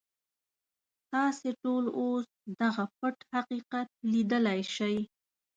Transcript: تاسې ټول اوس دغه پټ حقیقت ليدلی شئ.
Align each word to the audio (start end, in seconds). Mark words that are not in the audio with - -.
تاسې 1.11 1.49
ټول 1.63 1.83
اوس 1.99 2.27
دغه 2.61 2.83
پټ 2.97 3.15
حقیقت 3.33 3.87
ليدلی 4.11 4.61
شئ. 4.75 4.97